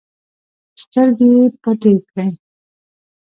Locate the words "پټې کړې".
1.61-2.27